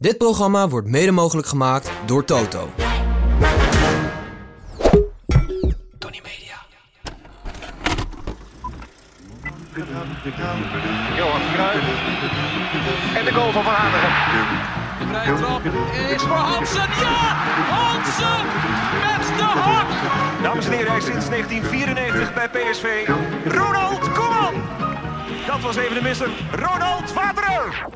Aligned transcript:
Dit 0.00 0.18
programma 0.18 0.68
wordt 0.68 0.88
mede 0.88 1.10
mogelijk 1.10 1.46
gemaakt 1.48 1.90
door 2.06 2.24
Toto. 2.24 2.68
Tony 5.98 6.20
Media. 6.22 6.56
Johan 11.16 11.40
Cruijff. 11.54 11.86
En 13.14 13.24
de 13.24 13.32
goal 13.32 13.52
van 13.52 13.64
Van 13.64 13.72
Hanegem. 13.72 14.10
De 14.98 15.06
vrije 15.06 15.34
trap 15.34 15.64
is 16.14 16.22
voor 16.22 16.36
Hansen. 16.36 16.88
Ja! 17.00 17.34
Hansen 17.70 18.44
met 19.00 19.36
de 19.36 19.42
hak! 19.42 19.88
Dames 20.42 20.66
en 20.66 20.72
heren, 20.72 20.88
hij 20.88 20.98
is 20.98 21.04
sinds 21.04 21.28
1994 21.28 22.34
bij 22.34 22.48
PSV. 22.48 23.08
Ronald 23.44 24.12
Koeman. 24.12 24.54
Dat 25.46 25.60
was 25.60 25.76
even 25.76 25.94
de 25.94 26.02
misser. 26.02 26.30
Ronald 26.52 27.12
Waterer. 27.12 27.86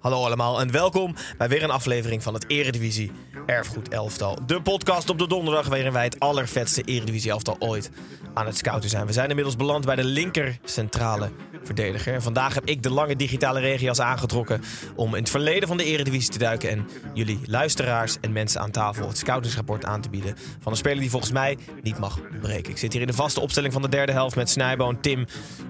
Hallo 0.00 0.24
allemaal 0.24 0.60
en 0.60 0.70
welkom 0.70 1.14
bij 1.38 1.48
weer 1.48 1.62
een 1.62 1.70
aflevering 1.70 2.22
van 2.22 2.34
het 2.34 2.44
Eredivisie 2.48 3.12
Erfgoed 3.46 3.88
Elftal. 3.88 4.38
De 4.46 4.62
podcast 4.62 5.10
op 5.10 5.18
de 5.18 5.28
donderdag 5.28 5.66
waarin 5.66 5.92
wij 5.92 6.04
het 6.04 6.20
allervetste 6.20 6.82
Eredivisie 6.82 7.30
Elftal 7.30 7.56
ooit 7.58 7.90
aan 8.34 8.46
het 8.46 8.56
scouten 8.56 8.90
zijn. 8.90 9.06
We 9.06 9.12
zijn 9.12 9.28
inmiddels 9.28 9.56
beland 9.56 9.84
bij 9.84 9.96
de 9.96 10.04
linker 10.04 10.58
centrale 10.64 11.30
verdediger. 11.62 12.14
En 12.14 12.22
vandaag 12.22 12.54
heb 12.54 12.66
ik 12.66 12.82
de 12.82 12.90
lange 12.90 13.16
digitale 13.16 13.60
regias 13.60 14.00
aangetrokken 14.00 14.62
om 14.94 15.14
in 15.14 15.20
het 15.20 15.30
verleden 15.30 15.68
van 15.68 15.76
de 15.76 15.84
Eredivisie 15.84 16.32
te 16.32 16.38
duiken 16.38 16.70
en 16.70 16.88
jullie 17.14 17.40
luisteraars 17.46 18.16
en 18.20 18.32
mensen 18.32 18.60
aan 18.60 18.70
tafel 18.70 19.08
het 19.08 19.18
scoutingsrapport 19.18 19.84
aan 19.84 20.00
te 20.00 20.10
bieden 20.10 20.36
van 20.60 20.72
een 20.72 20.78
speler 20.78 21.00
die 21.00 21.10
volgens 21.10 21.32
mij 21.32 21.58
niet 21.82 21.98
mag 21.98 22.20
breken. 22.40 22.70
Ik 22.70 22.78
zit 22.78 22.92
hier 22.92 23.00
in 23.00 23.06
de 23.06 23.12
vaste 23.12 23.40
opstelling 23.40 23.72
van 23.72 23.82
de 23.82 23.88
derde 23.88 24.12
helft 24.12 24.36
met 24.36 24.50
Snijboon, 24.50 25.00
Tim 25.00 25.26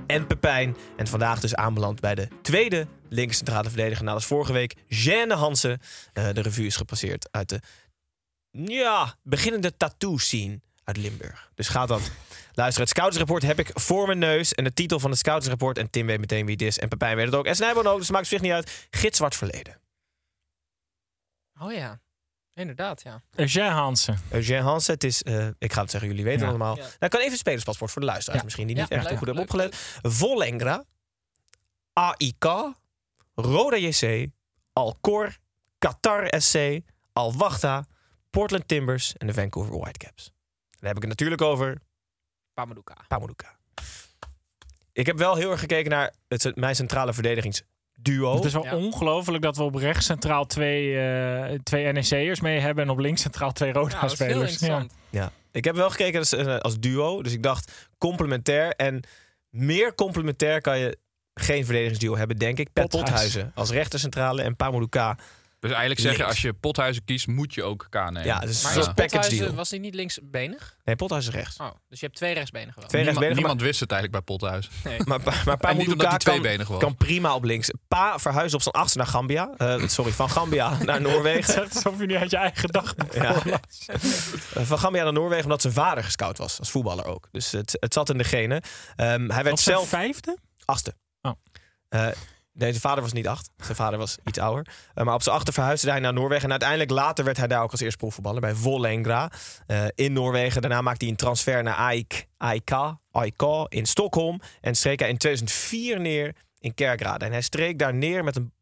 en 0.06 0.26
Pepijn. 0.26 0.76
En 0.96 1.06
vandaag 1.06 1.40
dus 1.40 1.54
aanbeland 1.54 2.00
bij 2.00 2.14
de 2.14 2.28
tweede 2.42 2.86
linker 3.08 3.36
centrale 3.36 3.68
verdediger. 3.68 4.04
Nadat 4.04 4.24
vorige 4.24 4.52
week 4.52 4.74
Jeanne 4.86 5.34
Hansen 5.34 5.80
eh, 6.12 6.24
de 6.32 6.40
revue 6.40 6.66
is 6.66 6.76
gepasseerd 6.76 7.28
uit 7.30 7.48
de 7.48 7.60
ja, 8.50 9.14
beginnende 9.22 9.76
tattoo 9.76 10.16
scene 10.16 10.60
uit 10.84 10.96
Limburg. 10.96 11.50
Dus 11.54 11.68
gaat 11.68 11.88
dat. 11.88 12.10
Luister, 12.52 12.80
het 12.80 12.90
scoutsrapport 12.90 13.42
heb 13.42 13.58
ik 13.58 13.70
voor 13.74 14.06
mijn 14.06 14.18
neus. 14.18 14.54
En 14.54 14.64
de 14.64 14.72
titel 14.72 15.00
van 15.00 15.10
het 15.10 15.18
scoutsrapport. 15.18 15.78
En 15.78 15.90
Tim 15.90 16.06
weet 16.06 16.20
meteen 16.20 16.44
wie 16.46 16.54
het 16.54 16.62
is. 16.62 16.78
En 16.78 16.88
Pepijn 16.88 17.16
weet 17.16 17.26
het 17.26 17.34
ook. 17.34 17.46
En 17.46 17.56
Snijboon 17.56 17.86
ook, 17.86 17.96
dus 17.98 18.06
het 18.06 18.16
maakt 18.16 18.26
zich 18.28 18.40
niet 18.40 18.52
uit. 18.52 18.86
Gitzwart 18.90 19.36
verleden. 19.36 19.80
Oh 21.60 21.72
ja, 21.72 22.00
inderdaad, 22.54 23.02
ja. 23.02 23.22
Eugène 23.34 23.70
Hansen. 23.70 24.18
Eugène 24.30 24.60
Hansen, 24.62 24.94
het 24.94 25.04
is, 25.04 25.22
eh, 25.22 25.48
ik 25.58 25.72
ga 25.72 25.80
het 25.82 25.90
zeggen, 25.90 26.08
jullie 26.10 26.24
weten 26.24 26.40
Ja. 26.40 26.46
het 26.46 26.54
allemaal. 26.56 26.76
Ja. 26.76 26.82
Nou, 26.82 26.94
ik 26.98 27.10
kan 27.10 27.20
even 27.20 27.32
een 27.32 27.38
spelerspaspoort 27.38 27.90
voor 27.90 28.00
de 28.00 28.06
luisteraars 28.06 28.38
Ja. 28.40 28.44
misschien, 28.44 28.66
die 28.66 28.76
Ja, 28.76 28.82
niet 28.82 28.90
echt 28.90 29.02
leuk, 29.08 29.18
goed 29.18 29.26
hebben 29.26 29.44
leuk, 29.44 29.52
opgelet. 29.52 29.76
Volengra, 30.16 30.84
AIK, 31.92 32.74
Roda 33.34 33.76
JC, 33.76 34.28
Alcor, 34.72 35.36
Qatar 35.78 36.40
SC, 36.40 36.80
Al 37.12 37.34
Wachta, 37.36 37.84
Portland 38.30 38.68
Timbers 38.68 39.14
en 39.16 39.26
de 39.26 39.34
Vancouver 39.34 39.78
Whitecaps. 39.78 40.32
Dan 40.70 40.88
heb 40.88 40.96
ik 40.96 41.00
het 41.02 41.10
natuurlijk 41.10 41.42
over 41.42 41.78
Pamadouka. 42.54 42.94
Pamuduka. 43.08 43.56
Ik 44.92 45.06
heb 45.06 45.18
wel 45.18 45.34
heel 45.36 45.50
erg 45.50 45.60
gekeken 45.60 45.90
naar 45.90 46.12
het, 46.28 46.56
mijn 46.56 46.74
centrale 46.74 47.12
verdedigingsduo. 47.12 48.34
Het 48.34 48.44
is 48.44 48.52
wel 48.52 48.64
Ja. 48.64 48.76
ongelooflijk 48.76 49.42
dat 49.42 49.56
we 49.56 49.62
op 49.62 49.74
rechts 49.74 50.06
centraal 50.06 50.46
twee, 50.46 50.98
eh 51.00 51.58
twee 51.62 51.92
NEC'ers 51.92 52.40
mee 52.40 52.58
hebben 52.58 52.84
en 52.84 52.90
op 52.90 52.98
links 52.98 53.22
centraal 53.22 53.52
twee 53.52 53.72
Roda-spelers. 53.72 54.50
interessant. 54.52 54.92
Ja, 55.10 55.32
ik 55.52 55.64
heb 55.64 55.74
wel 55.74 55.90
gekeken 55.90 56.18
als, 56.18 56.32
eh, 56.32 56.56
als 56.56 56.78
duo. 56.80 57.22
Dus 57.22 57.32
ik 57.32 57.42
dacht 57.42 57.88
complementair. 57.98 58.70
En 58.74 59.02
meer 59.50 59.94
complementair 59.94 60.60
kan 60.60 60.78
je 60.78 60.98
geen 61.34 61.64
verdedigingsduo 61.64 62.16
hebben, 62.16 62.36
denk 62.36 62.58
ik. 62.58 62.72
Pet. 62.72 62.88
Pothuizen 62.88 63.52
als 63.54 63.70
rechtercentrale 63.70 64.42
en 64.42 64.56
Pamuduka. 64.56 65.18
Dus 65.60 65.70
eigenlijk 65.70 66.00
zeggen, 66.00 66.18
Links. 66.20 66.34
als 66.34 66.44
je 66.44 66.52
Pothuizen 66.52 67.04
kiest, 67.04 67.26
moet 67.26 67.54
je 67.54 67.62
ook 67.62 67.86
K 67.90 67.94
nemen. 67.94 68.24
Ja, 68.24 68.38
dus 68.38 68.62
Maar 68.62 68.76
is 68.76 68.84
package 68.86 69.02
Pothuizen, 69.08 69.38
deal. 69.38 69.54
was 69.54 69.70
hij 69.70 69.78
niet 69.78 69.94
linksbenig? 69.94 70.76
Nee, 70.84 70.96
Pothuizen 70.96 71.32
rechts. 71.32 71.56
Oh, 71.56 71.70
dus 71.88 72.00
je 72.00 72.06
hebt 72.06 72.18
twee 72.18 72.34
rechtsbenigen 72.34 72.80
wel. 72.80 72.88
Twee 72.88 73.02
niemand, 73.02 73.24
rechtsbenigen, 73.24 73.36
niemand 73.36 73.60
wist 73.60 73.80
het 73.80 73.90
eigenlijk 73.92 74.24
bij 74.26 74.36
Pothuizen. 74.36 74.72
Nee. 74.90 74.98
Maar, 75.04 75.20
maar, 75.24 75.42
maar 75.44 75.70
En 75.70 75.76
niet 75.76 75.92
omdat 75.92 76.06
Pamuduka 76.06 76.40
hij 76.40 76.56
kan, 76.56 76.66
was. 76.66 76.78
kan 76.78 76.94
prima 76.96 77.34
op 77.34 77.44
links. 77.44 77.70
Pa 77.88 78.18
verhuisde 78.18 78.56
op 78.56 78.62
zijn 78.62 78.74
achtste 78.74 78.98
naar 78.98 79.06
Gambia. 79.06 79.50
Eh, 79.56 79.86
sorry, 79.88 80.12
van 80.12 80.30
Gambia 80.30 80.78
naar 80.84 81.00
Noorwegen. 81.00 81.54
Het 81.62 81.68
is 81.74 81.84
alsof 81.84 82.00
je 82.00 82.06
niet 82.06 82.16
uit 82.16 82.30
je 82.30 82.36
eigen 82.36 82.58
gedachten 82.58 83.08
Ja. 83.22 83.34
voorlas. 83.34 83.86
Eh, 84.54 84.62
Van 84.62 84.78
Gambia 84.78 85.02
naar 85.04 85.12
Noorwegen 85.12 85.44
omdat 85.44 85.60
zijn 85.60 85.72
vader 85.72 86.04
gescout 86.04 86.38
was. 86.38 86.58
Als 86.58 86.70
voetballer 86.70 87.04
ook. 87.04 87.28
Dus 87.32 87.50
het, 87.52 87.76
het 87.80 87.92
zat 87.94 88.10
in 88.10 88.18
de 88.18 88.24
genen. 88.24 88.62
Ehm, 88.96 89.28
hij 89.30 89.42
werd 89.42 89.52
Of 89.52 89.60
zijn 89.60 89.76
zelf... 89.76 89.88
vijfde? 89.88 90.36
Achtste. 90.64 90.94
Oh. 91.22 91.32
Eh, 91.88 92.06
nee, 92.52 92.68
zijn 92.68 92.80
vader 92.80 93.02
was 93.02 93.12
niet 93.12 93.28
acht. 93.28 93.50
Zijn 93.56 93.76
vader 93.76 93.98
was 93.98 94.18
iets 94.24 94.38
ouder. 94.38 94.74
Eh, 94.94 95.04
maar 95.04 95.14
op 95.14 95.22
zijn 95.22 95.36
achter 95.36 95.54
verhuisde 95.54 95.90
hij 95.90 96.00
naar 96.00 96.12
Noorwegen. 96.12 96.44
En 96.44 96.50
uiteindelijk 96.50 96.90
later 96.90 97.24
werd 97.24 97.36
hij 97.36 97.46
daar 97.46 97.62
ook 97.62 97.70
als 97.70 97.80
eerste 97.80 97.98
profvoetballer 97.98 98.40
bij 98.40 98.54
Volengra 98.54 99.30
eh, 99.66 99.84
in 99.94 100.12
Noorwegen. 100.12 100.60
Daarna 100.60 100.80
maakte 100.80 101.04
hij 101.04 101.12
een 101.12 101.18
transfer 101.20 101.62
naar 101.62 101.74
AIK, 101.74 102.26
AIK, 102.36 102.70
AIK 103.10 103.42
in 103.68 103.86
Stockholm. 103.86 104.40
En 104.60 104.74
streek 104.74 105.00
hij 105.00 105.08
in 105.08 105.18
2004 105.18 106.00
neer 106.00 106.34
in 106.58 106.74
Kerkrade. 106.74 107.24
En 107.24 107.32
hij 107.32 107.42
streek 107.42 107.78
daar 107.78 107.94
neer 107.94 108.24
met 108.24 108.36
een 108.36 108.52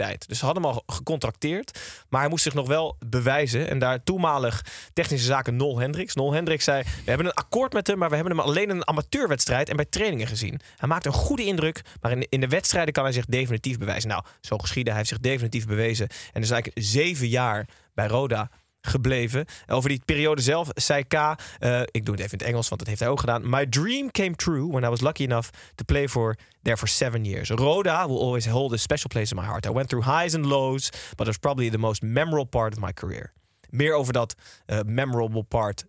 proeftijd. 0.00 0.28
Dus 0.28 0.38
ze 0.38 0.44
hadden 0.44 0.62
hem 0.62 0.72
al 0.72 0.82
gecontracteerd. 0.86 1.78
Maar 2.08 2.20
hij 2.20 2.30
moest 2.30 2.42
zich 2.42 2.54
nog 2.54 2.66
wel 2.66 2.96
bewijzen. 3.06 3.68
En 3.68 3.78
daar 3.78 4.02
toenmalig 4.02 4.64
technische 4.92 5.26
zaken 5.26 5.56
Nol 5.56 5.78
Hendricks. 5.78 6.14
Nol 6.14 6.32
Hendricks 6.32 6.64
zei, 6.64 6.82
we 6.82 7.08
hebben 7.10 7.26
een 7.26 7.34
akkoord 7.34 7.72
met 7.72 7.86
hem... 7.86 7.98
maar 7.98 8.08
we 8.08 8.14
hebben 8.14 8.36
hem 8.36 8.44
alleen 8.44 8.68
in 8.68 8.76
een 8.76 8.88
amateurwedstrijd 8.88 9.68
en 9.68 9.76
bij 9.76 9.84
trainingen 9.84 10.26
gezien. 10.26 10.60
Hij 10.76 10.88
maakte 10.88 11.08
een 11.08 11.14
goede 11.14 11.44
indruk, 11.44 11.82
maar 12.00 12.12
in, 12.12 12.26
in 12.28 12.40
de 12.40 12.48
wedstrijden 12.48 12.92
kan 12.92 13.04
hij 13.04 13.12
zich 13.12 13.24
definitief 13.24 13.78
bewijzen. 13.78 14.08
Nou, 14.08 14.24
zo 14.40 14.58
geschieden. 14.58 14.92
Hij 14.92 15.02
heeft 15.02 15.14
zich 15.14 15.22
definitief 15.22 15.66
bewezen. 15.66 16.08
En 16.32 16.42
is 16.42 16.50
eigenlijk 16.50 16.86
zeven 16.86 17.28
jaar 17.28 17.68
bij 17.94 18.06
Roda 18.06 18.50
gebleven. 18.80 19.46
Over 19.66 19.88
die 19.88 20.02
periode 20.04 20.42
zelf 20.42 20.68
zei 20.74 21.04
K, 21.04 21.14
eh, 21.14 21.80
ik 21.84 22.04
doe 22.04 22.14
het 22.14 22.24
even 22.24 22.32
in 22.32 22.38
het 22.38 22.42
Engels, 22.42 22.68
want 22.68 22.80
dat 22.80 22.88
heeft 22.88 23.00
hij 23.00 23.08
ook 23.08 23.20
gedaan. 23.20 23.50
My 23.50 23.66
dream 23.66 24.10
came 24.10 24.34
true 24.34 24.70
when 24.70 24.82
I 24.84 24.88
was 24.88 25.00
lucky 25.00 25.22
enough 25.22 25.48
to 25.74 25.84
play 25.84 26.08
for 26.08 26.36
there 26.62 26.76
for 26.76 26.88
seven 26.88 27.24
years. 27.24 27.48
Roda 27.48 28.06
will 28.06 28.18
always 28.18 28.46
hold 28.46 28.72
a 28.72 28.76
special 28.76 29.08
place 29.08 29.34
in 29.34 29.40
my 29.40 29.46
heart. 29.48 29.66
I 29.66 29.70
went 29.70 29.88
through 29.88 30.06
highs 30.06 30.34
and 30.34 30.46
lows, 30.46 30.90
but 30.90 31.20
it 31.20 31.26
was 31.26 31.38
probably 31.38 31.70
the 31.70 31.78
most 31.78 32.02
memorable 32.02 32.48
part 32.48 32.72
of 32.72 32.78
my 32.78 32.92
career. 32.92 33.32
Meer 33.70 33.94
over 33.94 34.12
dat 34.12 34.34
eh, 34.66 34.78
memorable 34.84 35.42
part 35.42 35.84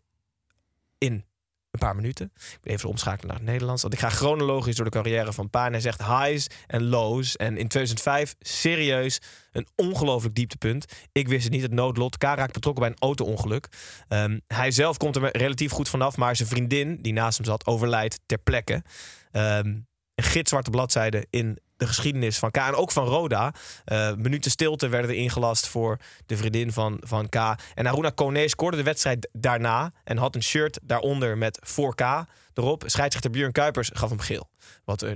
in 0.97 1.25
een 1.71 1.79
paar 1.79 1.95
minuten. 1.95 2.31
Ik 2.35 2.71
even 2.71 2.89
omschakelen 2.89 3.27
naar 3.27 3.37
het 3.37 3.45
Nederlands. 3.45 3.81
Want 3.81 3.93
ik 3.93 3.99
ga 3.99 4.09
chronologisch 4.09 4.75
door 4.75 4.85
de 4.85 4.91
carrière 4.91 5.33
van 5.33 5.49
Pa. 5.49 5.65
En 5.65 5.71
hij 5.71 5.81
zegt 5.81 6.05
highs 6.05 6.47
en 6.67 6.83
lows. 6.83 7.35
En 7.35 7.57
in 7.57 7.67
2005, 7.67 8.35
serieus, 8.39 9.21
een 9.51 9.67
ongelooflijk 9.75 10.35
dieptepunt. 10.35 10.85
Ik 11.11 11.27
wist 11.27 11.43
het 11.43 11.51
niet, 11.51 11.61
het 11.61 11.71
noodlot. 11.71 12.17
K 12.17 12.35
betrokken 12.51 12.83
bij 12.83 12.91
een 12.91 12.99
auto-ongeluk. 12.99 13.67
Ehm, 14.07 14.39
hij 14.47 14.71
zelf 14.71 14.97
komt 14.97 15.15
er 15.15 15.37
relatief 15.37 15.71
goed 15.71 15.89
vanaf. 15.89 16.17
Maar 16.17 16.35
zijn 16.35 16.47
vriendin, 16.47 17.01
die 17.01 17.13
naast 17.13 17.37
hem 17.37 17.45
zat, 17.45 17.65
overlijdt 17.65 18.19
ter 18.25 18.37
plekke. 18.37 18.83
Ehm, 19.31 19.67
een 20.15 20.23
gitzwarte 20.23 20.69
bladzijde 20.69 21.27
in 21.29 21.59
de 21.81 21.87
geschiedenis 21.87 22.37
van 22.39 22.51
K. 22.51 22.57
En 22.57 22.73
ook 22.75 22.91
van 22.91 23.05
Roda. 23.05 23.53
Eh, 23.85 24.13
minuten 24.13 24.51
stilte 24.51 24.87
werden 24.87 25.09
er 25.09 25.15
ingelast 25.15 25.67
voor 25.67 25.97
de 26.25 26.37
vriendin 26.37 26.71
van, 26.71 26.97
van 27.05 27.29
K. 27.29 27.35
En 27.73 27.87
Aruna 27.87 28.09
Kone 28.09 28.47
scoorde 28.49 28.77
de 28.77 28.83
wedstrijd 28.83 29.29
daarna. 29.33 29.91
En 30.03 30.17
had 30.17 30.35
een 30.35 30.43
shirt 30.43 30.79
daaronder 30.83 31.37
met 31.37 31.59
voor 31.61 31.95
K 31.95 32.01
erop. 32.53 32.83
Scheidsrechter 32.85 33.31
Björn 33.31 33.51
Kuipers 33.51 33.89
gaf 33.93 34.09
hem 34.09 34.19
geel. 34.19 34.49
Wat 34.83 35.01
eh, 35.01 35.13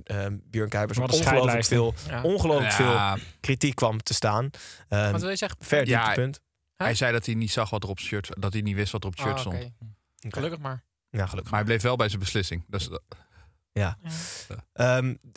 Björn 0.50 0.70
Kuipers 0.70 0.98
Wat 0.98 1.14
ongelooflijk 1.14 1.66
veel, 1.66 1.94
Ja. 2.08 2.22
ongelooflijk 2.22 2.72
Ja, 2.78 3.16
veel 3.18 3.24
kritiek 3.40 3.76
kwam 3.76 4.04
te 4.04 4.14
staan. 4.14 4.50
Ehm, 4.90 5.12
Wat 5.12 5.22
wil 5.22 5.30
je 5.30 5.36
zeggen? 5.36 5.58
ver 5.62 5.88
Ja, 5.88 6.04
dieptepunt. 6.04 6.40
hij 6.76 6.96
zei 6.96 7.12
dat 7.12 7.26
hij 7.26 7.36
niet 7.36 7.52
zag 7.52 7.70
wat 7.70 7.84
er 7.84 7.90
op 7.90 8.00
zijn 8.00 8.10
shirt, 8.10 8.42
dat 8.42 8.54
hij 8.54 8.62
niet 8.62 8.76
wist 8.76 8.92
wat 8.92 9.02
er 9.04 9.08
op 9.10 9.16
het 9.18 9.26
shirt 9.26 9.40
Ah, 9.40 9.46
oké. 9.46 9.56
stond. 9.58 10.34
Gelukkig 10.36 10.60
maar. 10.60 10.84
Ja, 11.10 11.26
gelukkig. 11.26 11.52
Maar 11.52 11.60
hij 11.60 11.70
bleef 11.70 11.82
wel 11.82 11.96
bij 11.96 12.08
zijn 12.08 12.20
beslissing. 12.20 12.64
Dus, 12.68 12.90
Ja. 13.80 13.98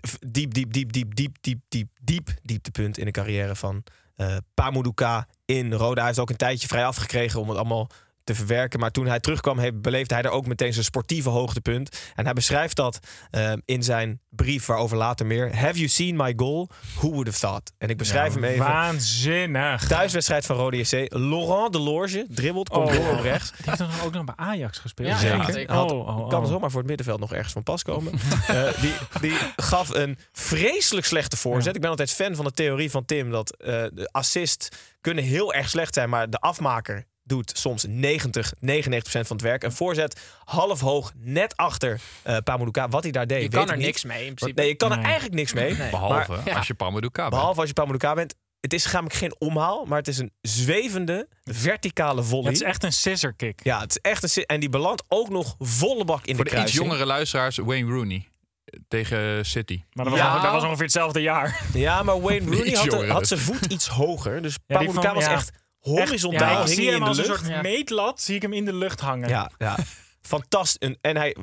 F- 0.08 0.18
diep, 0.26 0.54
diep, 0.54 0.72
diep, 0.72 0.92
diep, 0.92 1.14
diep, 1.14 1.36
diep, 1.40 1.60
diep, 1.68 1.88
diep 2.02 2.34
dieptepunt 2.42 2.98
in 2.98 3.04
de 3.04 3.10
carrière 3.10 3.56
van 3.56 3.84
eh 4.16 4.36
Pamuduka 4.54 5.26
in 5.44 5.72
Roda. 5.72 5.94
Hij 5.96 6.06
heeft 6.06 6.18
ook 6.18 6.30
een 6.30 6.36
tijdje 6.36 6.68
vrij 6.68 6.86
afgekregen 6.86 7.40
om 7.40 7.48
het 7.48 7.58
allemaal 7.58 7.88
te 8.28 8.34
verwerken. 8.34 8.80
Maar 8.80 8.90
toen 8.90 9.06
hij 9.06 9.20
terugkwam, 9.20 9.58
he- 9.58 9.72
beleefde 9.72 10.14
hij 10.14 10.22
er 10.22 10.30
ook 10.30 10.46
meteen 10.46 10.72
zijn 10.72 10.84
sportieve 10.84 11.28
hoogtepunt. 11.28 11.98
En 12.14 12.24
hij 12.24 12.32
beschrijft 12.32 12.76
dat 12.76 12.98
eh, 13.30 13.52
in 13.64 13.82
zijn 13.82 14.20
brief, 14.28 14.66
waarover 14.66 14.96
later 14.96 15.26
meer. 15.26 15.56
Have 15.56 15.74
you 15.74 15.88
seen 15.88 16.16
my 16.16 16.32
goal? 16.36 16.68
Who 16.94 17.08
would 17.10 17.26
have 17.26 17.38
thought? 17.38 17.72
En 17.78 17.88
ik 17.88 17.96
beschrijf 17.96 18.34
hem 18.34 18.44
even. 18.44 18.64
Waanzinnig. 18.64 19.86
Thuiswedstrijd 19.86 20.46
van 20.46 20.56
Rode 20.56 20.76
JC. 20.76 21.12
Laurent 21.14 21.72
Delorge 21.72 22.26
dribbelt, 22.30 22.68
komt 22.68 22.88
Oh. 22.88 22.94
door 22.94 23.12
op 23.12 23.20
rechts. 23.20 23.50
Die 23.50 23.60
heeft 23.64 23.78
dan 23.78 23.88
ook 24.04 24.12
nog 24.12 24.24
bij 24.24 24.34
Ajax 24.36 24.78
gespeeld. 24.78 25.08
Ja, 25.08 25.16
Zeker. 25.18 25.52
zeker. 25.52 25.74
Had- 25.74 25.92
Oh, 25.92 26.08
oh, 26.08 26.18
oh. 26.18 26.28
Kan 26.28 26.46
zomaar 26.46 26.70
voor 26.70 26.78
het 26.80 26.88
middenveld 26.88 27.20
nog 27.20 27.32
ergens 27.32 27.52
van 27.52 27.62
pas 27.62 27.82
komen. 27.82 28.12
Eh, 28.48 28.80
die, 28.80 28.92
die 29.20 29.36
gaf 29.56 29.88
een 29.94 30.18
vreselijk 30.32 31.06
slechte 31.06 31.36
voorzet. 31.36 31.74
Ik 31.74 31.80
ben 31.80 31.90
altijd 31.90 32.10
fan 32.12 32.34
van 32.36 32.44
de 32.44 32.50
theorie 32.52 32.90
van 32.90 33.04
Tim 33.04 33.30
dat 33.30 33.56
eh, 33.56 33.66
de 33.92 34.08
assist 34.12 34.76
kunnen 35.00 35.24
heel 35.24 35.54
erg 35.54 35.68
slecht 35.68 35.94
zijn, 35.94 36.08
maar 36.08 36.30
de 36.30 36.38
afmaker 36.38 37.06
doet 37.28 37.52
soms 37.58 37.84
90, 37.88 38.52
99% 38.54 38.60
van 39.02 39.22
het 39.36 39.40
werk. 39.40 39.62
Een 39.62 39.72
voorzet 39.72 40.20
half 40.44 40.80
hoog, 40.80 41.12
net 41.16 41.56
achter 41.56 42.00
eh 42.22 42.36
Pamuduka. 42.44 42.88
Wat 42.88 43.02
hij 43.02 43.12
daar 43.12 43.26
deed, 43.26 43.42
Je 43.42 43.48
kan 43.48 43.68
er 43.70 43.76
niet. 43.76 43.86
niks 43.86 44.04
mee 44.04 44.26
in 44.26 44.34
principe. 44.34 44.60
Nee, 44.60 44.70
je 44.70 44.76
kan 44.76 44.92
er 44.92 44.98
eigenlijk 45.04 45.34
niks 45.34 45.52
mee. 45.52 45.74
Behalve 45.90 46.32
Maar- 46.32 46.40
ja. 46.44 46.56
als 46.56 46.66
je 46.66 46.74
Pamadouka 46.74 47.22
bent. 47.22 47.34
behalve 47.34 47.58
als 47.60 47.68
je 47.68 47.74
Pamuduka 47.74 48.14
bent. 48.14 48.34
Het 48.60 48.72
is 48.72 48.84
namelijk 48.92 49.14
geen 49.14 49.34
omhaal, 49.38 49.84
maar 49.84 49.98
het 49.98 50.08
is 50.08 50.18
een 50.18 50.32
zwevende, 50.40 51.28
verticale 51.44 52.22
volley. 52.22 52.44
Het 52.46 52.54
is 52.54 52.62
echt 52.62 52.84
een 52.84 52.92
scissor 52.92 53.32
kick. 53.34 53.60
Ja, 53.64 53.80
het 53.80 53.90
is 53.90 53.98
echt 54.10 54.36
een... 54.36 54.44
En 54.44 54.60
die 54.60 54.68
belandt 54.68 55.04
ook 55.08 55.28
nog 55.28 55.54
volle 55.58 56.04
bak 56.04 56.26
in 56.26 56.36
Voor 56.36 56.44
de 56.44 56.50
de 56.50 56.56
iets 56.56 56.64
kruising. 56.64 56.84
jongere 56.84 57.06
luisteraars, 57.06 57.56
Wayne 57.56 57.90
Rooney 57.92 58.28
eh, 58.64 58.80
tegen 58.88 59.46
City. 59.46 59.82
Maar 59.92 60.04
dat 60.04 60.14
was, 60.14 60.22
Ja. 60.22 60.26
ongeveer, 60.28 60.42
dat 60.44 60.52
was 60.52 60.62
ongeveer 60.64 60.84
hetzelfde 60.84 61.20
jaar. 61.20 61.60
Ja, 61.74 62.02
maar 62.02 62.20
Wayne 62.20 62.56
Rooney 62.56 63.06
had, 63.08 63.26
zijn 63.26 63.40
voet 63.40 63.64
iets 63.66 63.86
hoger. 63.86 64.42
Dus 64.42 64.56
Pamuduka 64.66 65.00
van- 65.02 65.14
was 65.14 65.24
ja. 65.24 65.32
echt 65.32 65.50
horizontaal. 65.88 66.52
Ja, 66.52 66.60
ik 66.60 66.66
hing 66.66 66.76
zie 66.76 66.84
hij 66.84 66.92
hem 66.94 66.94
in 66.94 67.02
de 67.02 67.08
als 67.08 67.18
een 67.18 67.24
soort 67.48 67.62
meetlat. 67.62 68.20
Zie 68.20 68.34
ik 68.34 68.42
hem 68.42 68.52
in 68.52 68.64
de 68.64 68.74
lucht 68.74 69.00
hangen. 69.00 69.28
Ja, 69.28 69.50
ja. 69.58 69.76
fantastisch. 70.20 70.78
En- 70.88 70.98
En 71.00 71.16
hij 71.16 71.36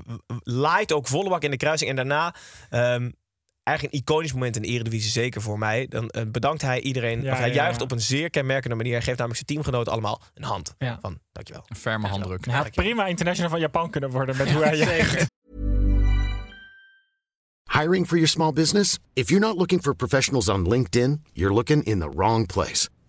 laait 0.43 0.91
ook 0.91 1.07
volle 1.07 1.29
bak 1.29 1.43
in 1.43 1.51
de 1.51 1.57
kruising. 1.57 1.89
En 1.89 1.95
daarna, 1.95 2.35
ehm, 2.69 3.09
eigenlijk 3.63 3.95
een 3.97 4.01
iconisch 4.01 4.33
moment 4.33 4.55
in 4.55 4.61
de 4.61 4.67
Eredivisie, 4.67 5.11
zeker 5.11 5.41
voor 5.41 5.57
mij. 5.59 5.87
Dan 5.87 6.09
eh, 6.09 6.23
bedankt 6.27 6.61
hij 6.61 6.81
iedereen. 6.81 7.21
Ja, 7.21 7.31
of 7.31 7.37
hij 7.37 7.47
ja, 7.47 7.53
juicht 7.53 7.77
ja. 7.77 7.83
op 7.83 7.91
een 7.91 8.01
zeer 8.01 8.29
kenmerkende 8.29 8.75
manier. 8.75 8.91
Hij 8.93 9.01
geeft 9.01 9.17
namelijk 9.17 9.45
zijn 9.45 9.59
teamgenoten 9.59 9.91
allemaal 9.91 10.21
een 10.33 10.43
hand. 10.43 10.75
Ja. 10.77 10.97
Van, 11.01 11.19
dankjewel. 11.31 11.63
Een 11.67 11.75
ferme 11.75 12.07
handdruk. 12.07 12.45
Hij 12.45 12.55
had 12.55 12.71
prima 12.71 13.05
international 13.05 13.49
van 13.51 13.59
Japan 13.59 13.89
kunnen 13.89 14.09
worden 14.09 14.37
met 14.37 14.51
hoe 14.51 14.63
hij 14.63 14.77
juicht. 14.77 15.33
Hiring 17.71 18.05
for 18.07 18.15
your 18.17 18.27
small 18.27 18.53
business? 18.53 18.99
If 19.13 19.29
you're 19.29 19.45
not 19.45 19.57
looking 19.57 19.81
for 19.81 19.95
professionals 19.95 20.49
on 20.49 20.67
LinkedIn, 20.67 21.21
you're 21.33 21.53
looking 21.53 21.83
in 21.83 21.99
the 21.99 22.09
wrong 22.09 22.45
place. 22.47 22.87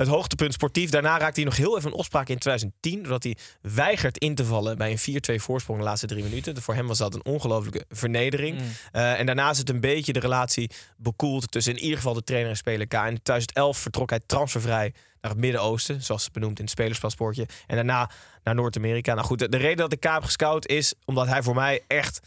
het 0.00 0.08
hoogtepunt 0.08 0.52
sportief. 0.52 0.90
Daarna 0.90 1.18
raakte 1.18 1.40
hij 1.40 1.48
nog 1.48 1.56
heel 1.56 1.78
even 1.78 1.90
een 1.90 1.96
opspraak 1.96 2.28
in 2.28 2.38
2010. 2.38 3.02
Doordat 3.02 3.22
hij 3.22 3.36
weigert 3.60 4.18
in 4.18 4.34
te 4.34 4.44
vallen 4.44 4.78
bij 4.78 4.90
een 4.90 5.38
4-2 5.38 5.42
voorsprong 5.42 5.78
de 5.78 5.84
laatste 5.84 6.06
drie 6.06 6.22
minuten. 6.22 6.62
Voor 6.62 6.74
hem 6.74 6.86
was 6.86 6.98
dat 6.98 7.14
een 7.14 7.24
ongelofelijke 7.24 7.84
vernedering. 7.88 8.58
Eh, 8.92 9.18
en 9.18 9.26
daarna 9.26 9.50
is 9.50 9.58
het 9.58 9.68
een 9.68 9.80
beetje 9.80 10.12
de 10.12 10.20
relatie 10.20 10.70
bekoeld 10.96 11.50
tussen 11.50 11.74
in 11.74 11.82
ieder 11.82 11.96
geval 11.96 12.14
de 12.14 12.24
trainer 12.24 12.50
en 12.50 12.56
speler 12.56 12.86
K. 12.86 12.92
In 12.92 13.00
2011 13.00 13.78
vertrok 13.78 14.10
hij 14.10 14.20
transfervrij 14.26 14.94
naar 15.20 15.30
het 15.30 15.40
Midden-Oosten. 15.40 16.02
Zoals 16.02 16.24
het 16.24 16.32
benoemd 16.32 16.58
in 16.58 16.64
het 16.64 16.72
spelerspaspoortje. 16.72 17.46
En 17.66 17.76
daarna 17.76 18.10
naar 18.42 18.54
Noord-Amerika. 18.54 19.14
Nou 19.14 19.26
goed, 19.26 19.38
de, 19.38 19.48
de 19.48 19.56
reden 19.56 19.76
dat 19.76 19.92
ik 19.92 20.00
K 20.00 20.04
heb 20.04 20.24
gescout 20.24 20.66
is 20.66 20.94
omdat 21.04 21.26
hij 21.26 21.42
voor 21.42 21.54
mij 21.54 21.84
echt 21.86 22.20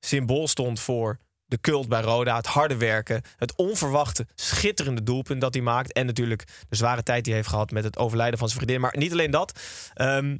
symbool 0.00 0.48
stond 0.48 0.80
voor 0.80 1.18
de 1.48 1.60
cult 1.60 1.88
bij 1.88 2.00
Roda. 2.00 2.36
Het 2.36 2.46
harde 2.46 2.76
werken. 2.76 3.22
Het 3.36 3.56
onverwachte, 3.56 4.26
schitterende 4.34 5.02
doelpunt 5.02 5.40
dat 5.40 5.54
hij 5.54 5.62
maakt. 5.62 5.92
En 5.92 6.06
natuurlijk 6.06 6.44
de 6.68 6.76
zware 6.76 7.02
tijd 7.02 7.24
die 7.24 7.32
hij 7.32 7.42
heeft 7.42 7.52
gehad 7.54 7.70
met 7.70 7.84
het 7.84 7.98
overlijden 7.98 8.38
van 8.38 8.48
zijn 8.48 8.60
vriendin. 8.60 8.82
Maar 8.82 8.94
niet 8.98 9.12
alleen 9.12 9.30
dat. 9.30 9.60
Ehm, 9.94 10.36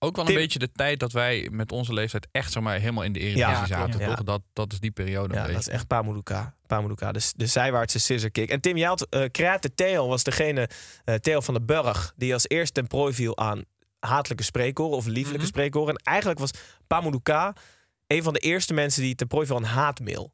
Ook 0.00 0.16
wel 0.16 0.24
Tim- 0.24 0.34
een 0.34 0.40
beetje 0.40 0.58
de 0.58 0.72
tijd 0.72 1.00
dat 1.00 1.12
wij 1.12 1.48
met 1.52 1.72
onze 1.72 1.92
leeftijd 1.92 2.28
echt 2.32 2.52
zeg 2.52 2.62
maar, 2.62 2.78
helemaal 2.78 3.02
in 3.04 3.12
de 3.12 3.18
Eredivisie 3.18 3.52
Ja, 3.54 3.66
zaten. 3.66 4.00
Ja. 4.00 4.06
Toch? 4.06 4.22
Dat, 4.24 4.42
dat 4.52 4.72
is 4.72 4.80
die 4.80 4.90
periode. 4.90 5.34
ja, 5.34 5.46
dat 5.46 5.58
is 5.60 5.68
echt 5.68 5.86
Pamuduka. 5.86 6.54
Pamuduka, 6.66 7.12
de, 7.12 7.32
de 7.36 7.46
zijwaartse 7.46 7.98
scissor 7.98 8.30
kick. 8.30 8.50
En 8.50 8.60
Tim, 8.60 8.76
jij 8.76 8.86
had 8.88 9.06
Krate 9.30 9.74
Theo 9.74 10.08
was 10.08 10.22
degene, 10.22 10.68
eh, 11.04 11.14
Theo 11.14 11.40
van 11.40 11.54
den 11.54 11.66
Burg, 11.66 12.12
die 12.16 12.32
als 12.32 12.48
eerste 12.48 12.72
ten 12.72 12.86
prooi 12.86 13.12
viel 13.14 13.36
aan 13.38 13.62
hatelijke 13.98 14.44
spreekkoren 14.44 14.96
of 14.96 15.06
lieflijke 15.06 15.36
Mhm. 15.38 15.46
spreekkoren. 15.46 15.94
En 15.94 16.02
eigenlijk 16.04 16.38
was 16.40 16.50
Pamuduka 16.86 17.54
een 18.06 18.22
van 18.22 18.32
de 18.32 18.38
eerste 18.38 18.74
mensen 18.74 19.02
die 19.02 19.14
ten 19.14 19.26
prooi 19.26 19.46
viel 19.46 19.56
aan 19.56 19.64
haatmail. 19.64 20.32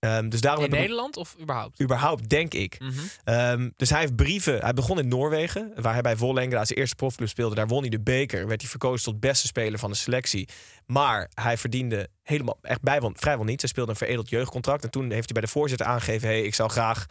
Ehm, 0.00 0.28
dus 0.28 0.40
daarom 0.40 0.64
In 0.64 0.70
Nederland 0.70 1.16
of 1.16 1.36
überhaupt? 1.40 1.80
überhaupt, 1.82 2.28
denk 2.28 2.54
ik. 2.54 2.78
Mhm. 2.80 2.92
Ehm, 3.24 3.70
dus 3.76 3.90
hij 3.90 4.00
heeft 4.00 4.16
brieven. 4.16 4.60
Hij 4.60 4.72
begon 4.72 4.98
in 4.98 5.08
Noorwegen, 5.08 5.72
waar 5.76 5.92
hij 5.92 6.02
bij 6.02 6.16
Vollengra 6.16 6.64
zijn 6.64 6.78
eerste 6.78 6.94
profclub 6.96 7.28
speelde. 7.28 7.54
Daar 7.54 7.66
won 7.66 7.80
hij 7.80 7.88
de 7.90 8.00
beker. 8.00 8.46
Werd 8.46 8.60
hij 8.60 8.70
verkozen 8.70 9.04
tot 9.12 9.20
beste 9.20 9.46
speler 9.46 9.78
van 9.78 9.90
de 9.90 9.96
selectie. 9.96 10.48
Maar 10.86 11.30
hij 11.34 11.56
verdiende 11.58 12.08
helemaal 12.22 12.58
echt 12.62 12.82
bijwel, 12.82 13.12
vrijwel 13.14 13.44
niets. 13.44 13.60
Hij 13.62 13.70
speelde 13.70 13.90
een 13.90 13.96
veredeld 13.96 14.28
jeugdcontract. 14.28 14.84
En 14.84 14.90
toen 14.90 15.02
heeft 15.10 15.24
hij 15.30 15.32
bij 15.32 15.42
de 15.42 15.48
voorzitter 15.48 15.86
aangegeven: 15.86 16.28
hey, 16.28 16.42
ik 16.42 16.54
zou 16.54 16.70
graag 16.70 17.06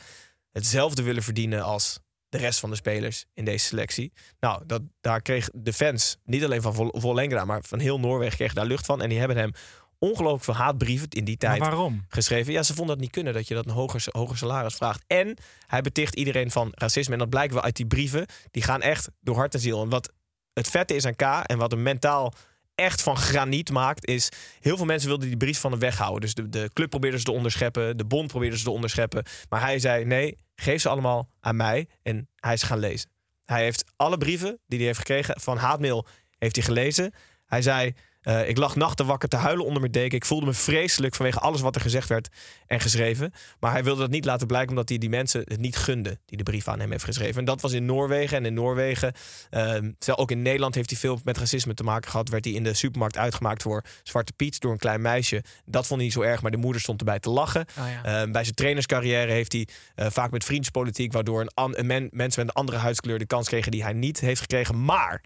hetzelfde 0.52 1.04
willen 1.04 1.24
verdienen 1.24 1.62
als 1.64 2.00
de 2.30 2.38
rest 2.38 2.60
van 2.60 2.70
de 2.70 2.76
spelers 2.76 3.26
in 3.34 3.46
deze 3.46 3.66
selectie. 3.66 4.14
Nou, 4.40 4.64
dat, 4.66 4.82
daar 5.02 5.22
kreeg 5.22 5.50
de 5.54 5.74
fans, 5.74 6.18
niet 6.26 6.44
alleen 6.44 6.62
van 6.62 6.74
Vol- 6.74 6.94
Vollengra, 6.98 7.46
maar 7.46 7.64
van 7.64 7.80
heel 7.80 8.00
Noorwegen, 8.00 8.36
kregen 8.38 8.56
daar 8.56 8.66
lucht 8.66 8.86
van. 8.86 9.02
En 9.02 9.10
die 9.10 9.20
hebben 9.20 9.38
hem 9.38 9.52
ongelooflijk 10.00 10.44
veel 10.44 10.54
haatbrieven 10.54 11.10
in 11.10 11.24
die 11.26 11.38
Maar 11.40 11.50
tijd 11.50 11.62
waarom? 11.62 12.06
geschreven. 12.08 12.54
Ja, 12.54 12.64
ze 12.64 12.74
vonden 12.74 12.94
het 12.96 13.04
niet 13.04 13.14
kunnen 13.14 13.34
dat 13.34 13.48
je 13.48 13.54
dat 13.54 13.66
een 13.66 13.72
hoger, 13.72 14.06
hoger 14.12 14.38
salaris 14.38 14.76
vraagt. 14.76 15.04
En 15.08 15.38
hij 15.68 15.82
beticht 15.82 16.16
iedereen 16.16 16.52
van 16.52 16.72
racisme. 16.76 17.14
En 17.14 17.20
dat 17.20 17.30
blijkt 17.30 17.54
wel 17.54 17.64
uit 17.64 17.76
die 17.76 17.86
brieven. 17.86 18.26
Die 18.52 18.64
gaan 18.64 18.82
echt 18.82 19.10
door 19.22 19.36
hart 19.36 19.54
en 19.54 19.60
ziel. 19.60 19.82
En 19.82 19.90
wat 19.90 20.12
het 20.54 20.68
vette 20.68 20.96
is 20.96 21.06
aan 21.06 21.16
K 21.16 21.22
en 21.22 21.58
wat 21.58 21.72
hem 21.72 21.82
mentaal 21.82 22.34
echt 22.76 23.02
van 23.02 23.18
graniet 23.18 23.72
maakt, 23.72 24.08
is 24.08 24.30
heel 24.60 24.78
veel 24.78 24.86
mensen 24.86 25.10
wilden 25.10 25.28
die 25.28 25.38
brief 25.38 25.60
van 25.60 25.72
hem 25.72 25.80
weghouden. 25.80 26.22
Dus 26.22 26.34
de, 26.34 26.50
de 26.50 26.70
club 26.74 26.90
probeerde 26.90 27.18
ze 27.18 27.24
te 27.24 27.32
onderscheppen, 27.32 27.98
de 27.98 28.06
bond 28.06 28.28
probeerde 28.28 28.58
ze 28.58 28.64
te 28.64 28.72
onderscheppen. 28.72 29.24
Maar 29.50 29.62
hij 29.62 29.80
zei: 29.80 30.06
nee, 30.06 30.38
geef 30.56 30.82
ze 30.82 30.90
allemaal 30.90 31.30
aan 31.40 31.56
mij. 31.56 31.88
En 32.04 32.30
hij 32.36 32.54
is 32.54 32.64
gaan 32.64 32.80
lezen. 32.80 33.10
Hij 33.46 33.64
heeft 33.64 33.84
alle 33.96 34.18
brieven 34.18 34.60
die 34.68 34.78
hij 34.78 34.88
heeft 34.88 35.00
gekregen 35.00 35.40
van 35.40 35.58
haatmail 35.58 36.06
heeft 36.38 36.56
hij 36.56 36.66
gelezen. 36.66 37.14
Hij 37.46 37.62
zei: 37.62 37.94
eh, 38.22 38.50
ik 38.50 38.58
lag 38.58 38.76
nachten 38.76 39.06
wakker 39.06 39.30
te 39.30 39.36
huilen 39.36 39.66
onder 39.66 39.80
mijn 39.80 39.92
deken. 39.92 40.18
Ik 40.18 40.26
voelde 40.26 40.46
me 40.46 40.54
vreselijk 40.54 41.16
vanwege 41.16 41.40
alles 41.40 41.62
wat 41.62 41.76
er 41.76 41.82
gezegd 41.82 42.10
werd 42.10 42.28
en 42.68 42.80
geschreven. 42.80 43.34
Maar 43.60 43.72
hij 43.72 43.84
wilde 43.84 44.02
dat 44.02 44.10
niet 44.10 44.26
laten 44.26 44.48
blijken 44.48 44.70
omdat 44.70 44.90
hij 44.90 44.98
die 44.98 45.10
mensen 45.10 45.42
het 45.46 45.60
niet 45.60 45.76
gunde 45.76 46.20
die 46.26 46.38
de 46.38 46.44
brief 46.44 46.68
aan 46.68 46.80
hem 46.80 46.92
heeft 46.92 47.04
geschreven. 47.04 47.40
En 47.40 47.46
dat 47.46 47.62
was 47.62 47.72
in 47.72 47.86
Noorwegen. 47.86 48.38
En 48.38 48.46
in 48.46 48.54
Noorwegen, 48.54 49.14
ehm, 49.50 49.92
zelfs 50.00 50.22
ook 50.22 50.32
in 50.32 50.42
Nederland 50.42 50.76
heeft 50.76 50.90
hij 50.90 51.00
veel 51.00 51.20
met 51.24 51.38
racisme 51.38 51.74
te 51.74 51.84
maken 51.84 52.10
gehad. 52.10 52.30
Werd 52.30 52.46
hij 52.46 52.54
in 52.54 52.64
de 52.64 52.74
supermarkt 52.74 53.18
uitgemaakt 53.18 53.62
voor 53.62 53.84
Zwarte 54.04 54.34
Piet 54.34 54.60
door 54.60 54.72
een 54.72 54.78
klein 54.78 55.02
meisje. 55.02 55.44
Dat 55.66 55.88
vond 55.88 56.00
hij 56.00 56.10
niet 56.10 56.14
zo 56.14 56.22
erg, 56.22 56.42
maar 56.42 56.52
de 56.52 56.58
moeder 56.58 56.82
stond 56.82 57.00
erbij 57.00 57.20
te 57.20 57.30
lachen. 57.30 57.66
Oh, 57.80 57.86
ja. 58.04 58.22
Ehm, 58.22 58.32
bij 58.32 58.44
zijn 58.44 58.56
trainerscarrière 58.56 59.32
heeft 59.32 59.52
hij 59.52 59.68
eh, 59.96 60.08
vaak 60.10 60.32
met 60.32 60.44
vriendspolitiek, 60.44 61.14
waardoor 61.14 61.42
een, 61.42 61.80
een 61.80 61.86
men- 61.86 62.10
mensen 62.12 62.46
met 62.46 62.56
een 62.56 62.62
andere 62.62 62.78
huidskleur 62.78 63.20
de 63.20 63.26
kans 63.26 63.48
kregen 63.48 63.72
die 63.72 63.84
hij 63.84 63.94
niet 63.94 64.20
heeft 64.20 64.42
gekregen. 64.42 64.86
Maar 64.86 65.24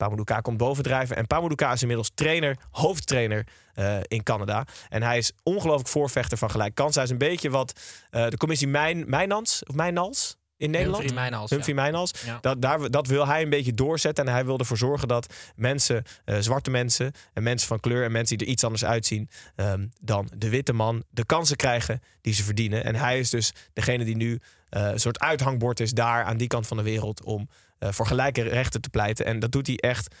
Pamuduka 0.00 0.40
komt 0.40 0.56
bovendrijven. 0.56 1.16
En 1.16 1.26
Pamuduka 1.26 1.72
is 1.72 1.80
inmiddels 1.80 2.10
trainer, 2.14 2.56
hoofdtrainer 2.70 3.46
eh, 3.74 3.96
in 4.02 4.22
Canada. 4.22 4.66
En 4.88 5.02
hij 5.02 5.18
is 5.18 5.32
ongelooflijk 5.42 5.88
voorvechter 5.88 6.38
van 6.38 6.50
gelijk 6.50 6.74
kans. 6.74 6.94
Hij 6.94 7.04
is 7.04 7.10
een 7.10 7.18
beetje 7.18 7.50
wat 7.50 7.80
eh, 8.10 8.28
de 8.28 8.36
commissie 8.36 8.68
Mijn, 8.68 9.04
Mijnans, 9.06 9.62
of 9.66 9.74
Mijnals 9.74 10.36
in 10.56 10.70
Nederland. 10.70 11.02
Humphrey 11.02 11.22
Mijnals, 11.22 11.50
Humphrey 11.50 11.74
ja. 11.74 11.82
Mijnals. 11.82 12.12
Ja. 12.24 12.38
Dat, 12.40 12.62
daar, 12.62 12.90
dat 12.90 13.06
wil 13.06 13.26
hij 13.26 13.42
een 13.42 13.50
beetje 13.50 13.74
doorzetten. 13.74 14.26
En 14.26 14.32
hij 14.32 14.44
wil 14.44 14.58
ervoor 14.58 14.76
zorgen 14.76 15.08
dat 15.08 15.34
mensen, 15.56 16.02
eh, 16.24 16.36
zwarte 16.38 16.70
mensen 16.70 17.12
en 17.32 17.42
mensen 17.42 17.68
van 17.68 17.80
kleur 17.80 18.04
en 18.04 18.12
mensen 18.12 18.38
die 18.38 18.46
er 18.46 18.52
iets 18.52 18.64
anders 18.64 18.84
uitzien 18.84 19.28
ehm, 19.56 19.86
dan 20.00 20.30
de 20.36 20.48
witte 20.48 20.72
man, 20.72 21.04
de 21.10 21.24
kansen 21.24 21.56
krijgen 21.56 22.02
die 22.20 22.34
ze 22.34 22.42
verdienen. 22.42 22.84
En 22.84 22.94
hij 22.94 23.18
is 23.18 23.30
dus 23.30 23.52
degene 23.72 24.04
die 24.04 24.16
nu 24.16 24.40
een 24.70 25.00
soort 25.00 25.20
uithangbord 25.20 25.80
is 25.80 25.92
daar 25.92 26.24
aan 26.24 26.36
die 26.36 26.46
kant 26.46 26.66
van 26.66 26.76
de 26.76 26.82
wereld 26.82 27.22
om 27.22 27.48
voor 27.88 28.06
gelijke 28.06 28.42
rechten 28.42 28.80
te 28.80 28.90
pleiten. 28.90 29.26
En 29.26 29.38
dat 29.38 29.52
doet 29.52 29.66
hij 29.66 29.76
echt 29.76 30.14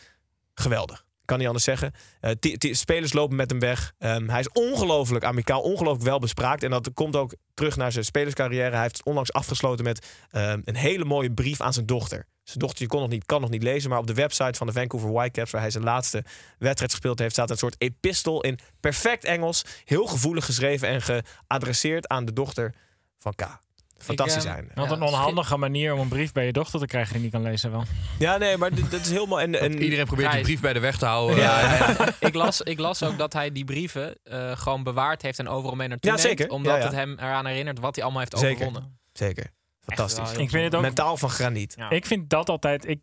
geweldig. 0.54 1.04
Kan 1.24 1.38
niet 1.38 1.46
anders 1.46 1.64
zeggen. 1.64 1.92
Eh, 2.20 2.30
ti- 2.30 2.74
spelers 2.74 3.12
lopen 3.12 3.36
met 3.36 3.50
hem 3.50 3.60
weg. 3.60 3.92
Ehm, 3.98 4.28
hij 4.28 4.40
is 4.40 4.48
ongelooflijk 4.52 5.24
amicaal, 5.24 5.60
ongelooflijk 5.60 6.04
wel 6.04 6.18
bespraakt. 6.18 6.62
En 6.62 6.70
dat 6.70 6.90
komt 6.94 7.16
ook 7.16 7.34
terug 7.54 7.76
naar 7.76 7.92
zijn 7.92 8.04
spelerscarrière. 8.04 8.70
Hij 8.70 8.82
heeft 8.82 9.04
onlangs 9.04 9.32
afgesloten 9.32 9.84
met 9.84 10.06
ehm, 10.30 10.60
een 10.64 10.76
hele 10.76 11.04
mooie 11.04 11.32
brief 11.32 11.60
aan 11.60 11.72
zijn 11.72 11.86
dochter. 11.86 12.26
Zijn 12.42 12.58
dochter 12.58 12.86
kon 12.86 13.00
nog 13.00 13.08
niet, 13.08 13.26
kan 13.26 13.40
nog 13.40 13.50
niet 13.50 13.62
lezen, 13.62 13.90
maar 13.90 13.98
op 13.98 14.06
de 14.06 14.14
website 14.14 14.58
van 14.58 14.66
de 14.66 14.72
Vancouver 14.72 15.12
Whitecaps, 15.12 15.50
waar 15.50 15.60
hij 15.60 15.70
zijn 15.70 15.84
laatste 15.84 16.24
wedstrijd 16.58 16.90
gespeeld 16.90 17.18
heeft, 17.18 17.32
staat 17.32 17.50
een 17.50 17.56
soort 17.56 17.74
epistel 17.78 18.42
in 18.42 18.58
perfect 18.80 19.24
Engels. 19.24 19.64
Heel 19.84 20.06
gevoelig 20.06 20.44
geschreven 20.44 20.88
en 20.88 21.02
geadresseerd 21.02 22.08
aan 22.08 22.24
de 22.24 22.32
dochter 22.32 22.74
van 23.18 23.34
K. 23.34 23.58
Fantastisch 24.04 24.44
eh, 24.44 24.52
einde. 24.52 24.70
Wat 24.74 24.88
Ja, 24.88 24.94
een 24.94 25.02
onhandige 25.02 25.56
manier 25.56 25.92
om 25.94 26.00
een 26.00 26.08
brief 26.08 26.32
bij 26.32 26.46
je 26.46 26.52
dochter 26.52 26.80
te 26.80 26.86
krijgen 26.86 27.12
die 27.12 27.22
niet 27.22 27.32
kan 27.32 27.42
lezen 27.42 27.70
wel. 27.70 27.84
Ja, 28.18 28.36
nee, 28.36 28.56
maar 28.56 28.74
dit 28.74 28.92
is 28.92 29.10
helemaal. 29.10 29.40
En, 29.40 29.60
en, 29.60 29.82
Iedereen 29.82 30.06
probeert 30.06 30.32
die 30.32 30.40
brief 30.40 30.60
bij 30.60 30.72
de 30.72 30.80
weg 30.80 30.98
te 30.98 31.06
houden. 31.06 31.36
Ja, 31.36 31.60
ja, 31.60 31.76
ja. 31.76 32.08
ik, 32.28 32.34
las, 32.34 32.60
ik 32.60 32.78
las 32.78 33.02
ook 33.02 33.18
dat 33.18 33.32
hij 33.32 33.52
die 33.52 33.64
brieven 33.64 34.14
eh, 34.22 34.56
gewoon 34.56 34.82
bewaard 34.82 35.22
heeft 35.22 35.38
en 35.38 35.48
overal 35.48 35.76
mee 35.76 35.88
naartoe 35.88 36.10
Ja, 36.10 36.16
neemt, 36.16 36.28
zeker. 36.28 36.50
Omdat 36.50 36.72
Ja, 36.72 36.78
ja. 36.78 36.84
het 36.84 36.94
hem 36.94 37.12
eraan 37.18 37.46
herinnert 37.46 37.78
wat 37.78 37.94
hij 37.94 38.04
allemaal 38.04 38.22
heeft 38.22 38.38
Zeker. 38.38 38.66
overwonnen. 38.66 38.98
Zeker. 39.12 39.46
Fantastisch. 39.80 40.32
wel 40.32 40.40
Ik 40.40 40.50
vind 40.50 40.64
het 40.64 40.74
ook 40.74 40.82
Mentaal 40.82 41.16
van 41.16 41.30
graniet. 41.30 41.74
Ja. 41.76 41.90
Ik 41.90 42.06
vind 42.06 42.30
dat 42.30 42.48
altijd. 42.48 42.88
Ik, 42.88 43.00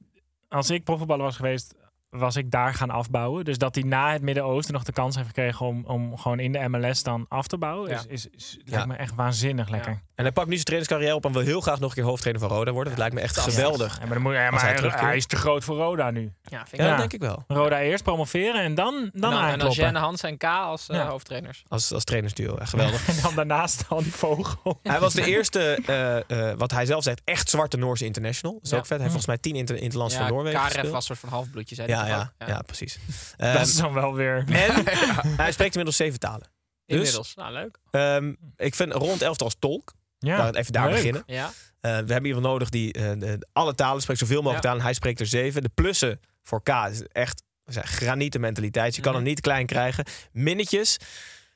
als 0.48 0.70
ik 0.70 0.84
profvoetballer 0.84 1.24
was 1.26 1.36
geweest, 1.36 1.74
was 2.10 2.36
ik 2.36 2.52
daar 2.52 2.74
gaan 2.74 2.90
afbouwen. 2.90 3.46
Dus 3.46 3.58
dat 3.58 3.76
hij 3.76 3.84
na 3.84 4.12
het 4.12 4.22
Midden-Oosten 4.22 4.74
nog 4.74 4.84
de 4.84 4.92
kans 4.92 5.16
heeft 5.16 5.28
gekregen 5.28 5.66
om, 5.66 5.84
om 5.86 6.18
gewoon 6.18 6.40
in 6.40 6.52
de 6.52 6.68
MLS 6.68 7.04
dan 7.04 7.26
af 7.30 7.48
te 7.48 7.58
bouwen, 7.58 7.90
Ja. 7.90 7.98
is, 7.98 8.06
is, 8.08 8.28
is- 8.36 8.58
Ja. 8.64 8.72
lijkt 8.72 8.88
me 8.88 8.96
echt 8.96 9.16
waanzinnig 9.16 9.70
lekker. 9.70 9.92
Ja. 9.92 10.02
En 10.16 10.24
hij 10.24 10.32
pakt 10.32 10.48
nu 10.48 10.54
zijn 10.54 10.66
trainerscarrière 10.66 11.16
op 11.16 11.26
en 11.26 11.32
wil 11.32 11.42
heel 11.42 11.62
graag 11.62 11.80
nog 11.80 11.90
een 11.90 11.96
keer 11.96 12.04
hoofdtrainer 12.04 12.48
van 12.48 12.58
Roda 12.58 12.72
worden. 12.72 12.90
Dat 12.92 13.00
lijkt 13.02 13.16
me 13.16 13.22
echt 13.22 13.38
geweldig. 13.40 13.94
Ja, 13.94 14.00
maar, 14.06 14.14
dan 14.14 14.22
moet, 14.22 14.32
maar 14.34 14.52
hij 14.52 14.60
hij, 14.60 14.76
terugkeert. 14.76 15.04
hij 15.06 15.16
is 15.16 15.26
te 15.26 15.36
groot 15.36 15.64
voor 15.64 15.76
Roda 15.78 16.12
nu. 16.12 16.32
Ja, 16.44 16.66
vind 16.68 16.82
ik 16.82 16.88
dat 16.88 16.98
denk 16.98 17.14
ik 17.14 17.22
wel. 17.22 17.44
Roda 17.48 17.80
eerst 17.82 18.04
promoveren 18.04 18.62
en 18.62 18.76
dan, 18.76 18.94
dan, 19.14 19.32
en 19.32 19.38
dan, 19.40 19.48
en 19.50 19.60
dan. 19.60 19.72
Jen, 19.72 19.96
Hans 19.96 20.22
en 20.24 20.38
K 20.38 20.44
als 20.44 20.90
eh, 20.90 21.08
hoofdtrainers. 21.08 21.64
Als, 21.68 21.94
als 21.94 22.04
trainersduo. 22.04 22.56
Geweldig. 22.60 23.08
En 23.08 23.16
dan 23.22 23.36
daarnaast 23.36 23.86
al 23.90 24.04
die 24.04 24.14
vogel. 24.14 24.80
Hij 24.84 25.00
was 25.00 25.14
de 25.14 25.26
eerste, 25.26 25.80
eh, 25.86 26.50
eh, 26.52 26.58
wat 26.58 26.72
hij 26.72 26.86
zelf 26.86 27.04
zegt, 27.04 27.22
echt 27.24 27.50
zwarte 27.50 27.78
Noorse 27.78 28.06
international. 28.06 28.54
Dat 28.56 28.64
is 28.64 28.70
Ja. 28.70 28.78
ook 28.78 28.86
vet. 28.86 29.00
Hij 29.00 29.08
heeft 29.10 29.12
volgens 29.24 29.42
mij 29.44 29.52
tien 29.52 29.56
inter 29.60 29.76
interlands 29.82 30.14
Ja, 30.14 30.20
voor 30.20 30.30
Noorwegen 30.30 30.58
Karev 30.60 30.74
gespeeld. 30.74 30.94
was 30.94 31.10
een 31.10 31.16
soort 31.16 31.30
van 31.30 31.40
halfbloedje, 31.40 31.76
zei 31.76 31.88
ja, 32.06 32.34
ja, 32.40 32.48
ja, 32.48 32.62
precies. 32.62 32.98
dat 33.38 33.48
Ehm, 33.56 33.62
is 33.62 33.76
dan 33.76 33.94
wel 33.94 34.14
weer... 34.14 34.38
en 34.48 34.84
hij 35.44 35.52
spreekt 35.52 35.60
inmiddels 35.76 35.96
zeven 35.96 36.20
talen. 36.20 36.50
Dus- 36.86 36.98
Inmiddels. 36.98 37.36
Nou, 37.36 37.54
leuk. 37.54 37.78
Ehm, 37.92 38.34
ik 38.56 38.76
vind 38.76 38.94
rond 38.94 39.22
elftal 39.22 39.46
als 39.46 39.56
tolk. 39.60 39.94
Ja, 40.20 40.38
Nou, 40.38 40.56
even 40.58 40.74
daar 40.74 40.86
leuk. 40.86 40.96
beginnen. 40.96 41.24
Ja. 41.26 41.46
Eh, 41.46 41.52
we 41.92 42.12
hebben 42.12 42.26
iemand 42.26 42.46
nodig 42.46 42.70
die 42.70 42.94
eh, 42.94 43.12
de- 43.20 43.48
alle 43.54 43.76
talen 43.76 44.02
spreekt, 44.02 44.20
zoveel 44.20 44.42
mogelijk 44.42 44.64
Ja. 44.64 44.70
talen. 44.70 44.86
Hij 44.86 44.94
spreekt 44.94 45.20
er 45.20 45.26
zeven. 45.28 45.64
De 45.64 45.70
plussen 45.74 46.20
voor 46.44 46.64
K 46.64 46.70
is 46.92 47.02
echt 47.12 47.44
zijn 47.66 47.88
granieten 47.88 48.42
mentaliteit. 48.42 48.96
Je 48.96 49.02
kan 49.02 49.12
Mhm. 49.12 49.22
hem 49.22 49.30
niet 49.30 49.42
klein 49.42 49.66
krijgen. 49.66 50.06
Minnetjes. 50.32 50.98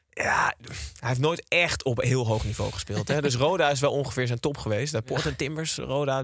Ja, 0.10 0.53
hij 1.00 1.07
heeft 1.10 1.19
nooit 1.19 1.45
echt 1.48 1.83
op 1.83 2.01
heel 2.01 2.25
hoog 2.27 2.43
niveau 2.45 2.71
gespeeld. 2.71 3.07
Hè? 3.07 3.21
Dus 3.21 3.36
Roda 3.36 3.69
is 3.69 3.79
wel 3.79 3.91
ongeveer 3.91 4.27
zijn 4.27 4.39
top 4.39 4.57
geweest. 4.57 4.91
Daar 4.91 5.01
Port 5.01 5.25
en 5.25 5.36
Timbers, 5.36 5.75
Roda. 5.77 6.24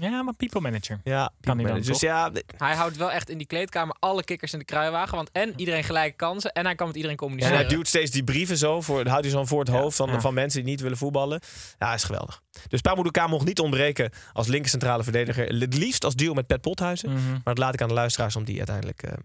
Ja, 0.00 0.22
maar 0.22 0.34
people 0.34 0.60
manager. 0.60 1.00
Ja, 1.04 1.32
Kan 1.40 1.58
hij 1.58 1.72
dan, 1.72 1.80
dus 1.80 2.00
ja, 2.00 2.32
Hij 2.56 2.74
houdt 2.74 2.96
wel 2.96 3.10
echt 3.10 3.30
in 3.30 3.38
die 3.38 3.46
kleedkamer 3.46 3.96
alle 3.98 4.24
kikkers 4.24 4.52
in 4.52 4.58
de 4.58 4.64
kruiwagen. 4.64 5.16
Want 5.16 5.30
en 5.32 5.52
iedereen 5.56 5.84
gelijke 5.84 6.16
kansen. 6.16 6.52
En 6.52 6.64
hij 6.64 6.74
kan 6.74 6.86
met 6.86 6.96
iedereen 6.96 7.16
en 7.16 7.22
communiceren. 7.22 7.58
hij 7.58 7.68
duwt 7.68 7.88
steeds 7.88 8.10
die 8.10 8.24
brieven 8.24 8.56
zo. 8.56 8.80
Voor, 8.80 9.06
houdt 9.06 9.24
hij 9.24 9.30
zo 9.30 9.44
voor 9.44 9.60
het 9.60 9.68
hoofd 9.68 9.96
van, 9.96 10.10
ja. 10.10 10.20
van 10.20 10.34
mensen 10.34 10.60
die 10.62 10.70
niet 10.70 10.80
willen 10.80 10.96
voetballen. 10.98 11.40
Ja, 11.78 11.94
is 11.94 12.04
geweldig. 12.04 12.42
Dus 12.68 12.80
Pamuduka 12.80 13.26
mocht 13.26 13.46
niet 13.46 13.60
ontbreken 13.60 14.10
als 14.32 14.46
linker 14.46 14.70
centrale 14.70 15.02
verdediger. 15.02 15.46
Het 15.60 15.74
liefst 15.74 16.04
als 16.04 16.14
duo 16.14 16.34
met 16.34 16.46
Pet 16.46 16.60
Pothuizen. 16.60 17.12
Mhm. 17.12 17.30
Maar 17.30 17.40
dat 17.44 17.58
laat 17.58 17.74
ik 17.74 17.82
aan 17.82 17.88
de 17.88 17.94
luisteraars 17.94 18.36
om 18.36 18.44
die 18.44 18.56
uiteindelijk, 18.56 19.02
eh, 19.02 19.08
die 19.10 19.18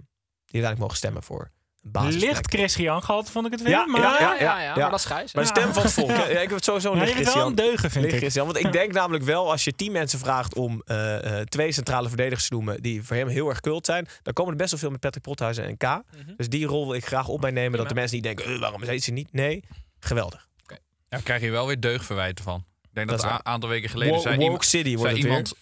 uiteindelijk 0.46 0.80
mogen 0.80 0.98
stemmen 0.98 1.24
voor 1.24 1.52
Licht 1.92 2.48
Chris 2.54 2.76
Gian 2.76 3.04
gehad, 3.04 3.32
vond 3.32 3.46
ik 3.46 3.52
het 3.52 3.62
weer. 3.62 3.72
Ja, 3.72 3.86
maar 3.86 4.02
ja, 4.02 4.20
ja, 4.20 4.34
ja, 4.34 4.40
ja, 4.40 4.60
ja. 4.62 4.76
maar 4.76 4.90
dat 4.90 5.00
is. 5.00 5.34
Maar 5.34 5.44
de 5.44 5.50
stem 5.50 5.74
van 5.74 5.84
het 5.84 5.94
volk. 5.94 6.10
Ja, 6.10 6.26
ik 6.26 6.38
heb 6.38 6.50
het 6.50 6.64
sowieso 6.64 6.94
licht 6.94 7.08
je 7.08 7.14
bent 7.14 7.26
wel 7.34 7.36
een 7.36 7.42
Christian. 7.42 7.68
deugen, 7.68 7.92
vind 7.92 8.04
Licht 8.04 8.14
ik. 8.16 8.20
Christian. 8.22 8.46
Want 8.46 8.60
ik 8.60 8.72
denk 8.72 8.94
namelijk 8.94 9.24
wel, 9.24 9.52
als 9.52 9.64
je 9.64 9.72
tien 9.76 9.92
mensen 9.92 10.20
vraagt 10.20 10.56
om 10.56 10.82
eh, 10.86 11.40
eh, 11.40 11.46
twee 11.46 11.72
centrale 11.72 12.08
verdedigers 12.08 12.48
te 12.48 12.54
noemen 12.54 12.82
die 12.82 13.04
voor 13.04 13.16
hem 13.16 13.28
heel 13.28 13.50
erg 13.50 13.60
kult 13.60 13.86
zijn, 13.86 14.08
dan 14.24 14.34
komen 14.34 14.52
er 14.52 14.58
best 14.58 14.72
wel 14.72 14.80
veel 14.80 14.90
met 14.90 15.00
Patrick 15.00 15.24
Pothuizen 15.24 15.64
en 15.66 15.78
K. 15.78 15.84
Mhm. 15.84 16.02
Dus 16.38 16.50
die 16.50 16.66
rol 16.66 16.86
wil 16.86 16.96
ik 16.96 17.06
graag 17.06 17.28
op 17.28 17.42
mij 17.42 17.52
nemen. 17.52 17.78
Dat 17.78 17.88
de 17.90 17.96
mensen 17.96 18.16
niet 18.16 18.24
denken, 18.26 18.46
eh, 18.46 18.60
waarom 18.60 18.84
is 18.84 19.04
ze 19.06 19.12
niet? 19.12 19.34
Nee, 19.34 19.64
geweldig. 20.00 20.46
Daar 21.10 21.22
krijg 21.22 21.42
je 21.42 21.52
wel 21.52 21.68
weer 21.68 21.80
deugdverwijten 21.80 22.44
van. 22.44 22.66
Ik 22.84 22.90
denk 22.94 23.10
Dat 23.10 23.22
dat, 23.22 23.32
een 23.32 23.46
aantal 23.46 23.70
weken 23.70 23.90
geleden 23.90 24.14
Wo- 24.14 24.20
zei, 24.22 24.34
Woke 24.34 24.46
iemand, 24.46 24.66
City 24.66 24.96
wordt 24.96 25.12
zei 25.12 25.24
iemand 25.24 25.54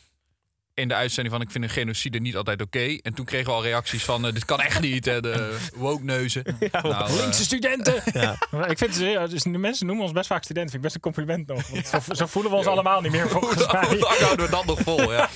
in 0.76 0.88
de 0.88 0.94
uitzending 0.94 1.36
van 1.36 1.44
ik 1.44 1.52
vind 1.52 1.64
een 1.64 1.70
genocide 1.70 2.20
niet 2.20 2.36
altijd 2.36 2.62
oké. 2.62 2.98
En 3.02 3.14
toen 3.14 3.26
kregen 3.26 3.48
we 3.48 3.52
al 3.52 3.64
reacties 3.64 4.04
van 4.04 4.26
eh, 4.26 4.34
dit 4.34 4.46
kan 4.46 4.62
echt 4.62 4.82
niet. 4.82 5.06
Hè, 5.06 5.22
de 5.22 5.58
woke 5.76 6.04
neuzen. 6.04 6.58
nou, 6.72 6.90
eh, 6.90 7.16
Linkse 7.16 7.44
studenten. 7.44 8.04
Ja. 8.14 8.38
Ik 8.68 8.78
vind 8.78 8.96
het, 8.96 8.98
ja, 8.98 9.28
dus 9.28 9.44
de 9.44 9.50
mensen 9.50 9.86
noemen 9.86 10.04
ons 10.04 10.14
best 10.14 10.28
vaak 10.28 10.44
studenten. 10.44 10.72
Vind 10.72 10.86
ik 10.86 10.92
best 10.92 10.96
een 10.96 11.14
compliment 11.14 11.48
nog. 11.48 11.68
Want 11.68 11.88
zo, 11.88 12.14
zo 12.14 12.26
voelen 12.26 12.52
we 12.52 12.58
ons 12.58 12.66
allemaal 12.66 13.02
niet 13.02 13.12
meer 13.12 13.30
volgens 13.30 13.72
mij. 13.72 13.88
Dan 14.00 14.16
houden 14.18 14.46
we 14.46 14.52
dat 14.52 14.66
nog 14.66 14.80
vol, 14.80 15.12
ja. 15.12 15.30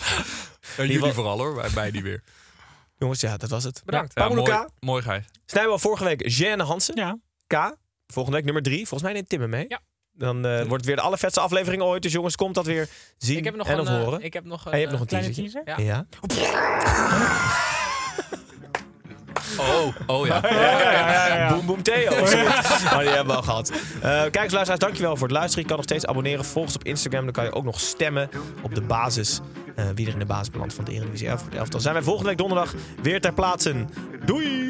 En 0.77 0.88
jullie 0.88 1.13
vooral 1.13 1.38
hoor, 1.38 1.55
wij, 1.55 1.69
mij 1.75 1.91
niet 1.91 2.03
meer. 2.03 2.24
Jongens, 2.98 3.22
ja, 3.22 3.38
dat 3.38 3.50
was 3.50 3.63
het. 3.63 3.81
Bedankt. 3.86 4.12
Ja, 4.15 4.29
mooi, 4.29 4.65
mooi 4.79 5.01
Gijs. 5.03 5.25
Snijden 5.46 5.74
we 5.74 5.79
vorige 5.79 6.03
week 6.03 6.29
Jeanne 6.29 6.63
Hansen. 6.63 6.96
Ja. 6.96 7.17
K. 7.48 7.75
Volgende 8.08 8.38
week 8.38 8.46
nummer 8.46 8.63
drie. 8.63 8.77
Volgens 8.77 9.01
mij 9.01 9.13
neemt 9.13 9.29
Tim 9.29 9.41
hem 9.41 9.50
mee. 9.50 9.65
Ja. 9.67 9.79
Dan 10.19 10.45
eh, 10.45 10.55
wordt 10.57 10.71
het 10.71 10.85
weer 10.85 10.95
de 10.95 11.01
allervetste 11.01 11.39
aflevering 11.39 11.81
ooit. 11.81 12.01
Dus 12.01 12.11
jongens, 12.11 12.35
komt 12.35 12.55
dat 12.55 12.65
weer 12.65 12.88
zien 13.17 13.38
Ik 13.38 13.43
heb 13.43 13.55
nog 13.55 13.67
en 13.67 13.73
een, 13.73 13.79
of 13.79 13.88
eh, 13.88 14.03
horen. 14.03 14.21
ik 14.23 14.33
heb 14.33 14.45
nog 14.45 14.65
een, 14.65 14.71
en 14.71 14.79
je 14.79 14.85
hebt 14.88 14.99
nog 14.99 15.01
een 15.01 15.07
Kleine 15.07 15.33
teaser. 15.33 15.63
teaser. 15.63 15.83
Ja. 15.85 16.05
Ja. 16.05 16.05
Oh, 19.59 19.95
oh 20.07 20.25
ja. 20.27 20.39
Boom 21.49 21.65
Boom 21.65 21.83
Theo. 21.83 22.09
Maar 22.91 22.99
die 22.99 23.09
hebben 23.09 23.25
we 23.27 23.33
al 23.33 23.41
gehad. 23.41 23.71
Eh 24.01 24.09
kijkers, 24.09 24.51
luisteraars, 24.53 24.79
dankjewel 24.79 25.15
voor 25.17 25.27
het 25.27 25.35
luisteren. 25.38 25.61
Je 25.61 25.67
kan 25.67 25.77
nog 25.77 25.85
steeds 25.85 26.05
abonneren. 26.05 26.45
Volg 26.45 26.65
ons 26.65 26.75
op 26.75 26.83
Instagram. 26.83 27.23
Dan 27.23 27.33
kan 27.33 27.43
je 27.43 27.53
ook 27.53 27.63
nog 27.63 27.79
stemmen 27.79 28.29
op 28.61 28.75
de 28.75 28.81
basis. 28.81 29.39
eh, 29.75 29.85
wie 29.95 30.07
er 30.07 30.13
in 30.13 30.19
de 30.19 30.25
basis 30.25 30.49
belandt 30.51 30.73
van 30.73 30.83
de 30.85 30.91
Eredivisie 30.91 31.27
11 31.27 31.39
voor 31.41 31.49
het 31.49 31.59
elftal. 31.59 31.79
Zijn 31.79 31.93
wij 31.93 32.03
volgende 32.03 32.29
week 32.29 32.38
donderdag 32.38 32.73
weer 33.01 33.21
ter 33.21 33.33
plaatse. 33.33 33.75
Doei! 34.25 34.69